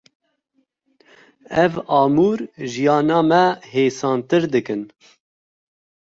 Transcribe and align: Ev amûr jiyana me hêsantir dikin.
Ev 1.63 1.73
amûr 1.99 2.39
jiyana 2.71 3.19
me 3.29 3.43
hêsantir 3.71 4.43
dikin. 4.53 4.81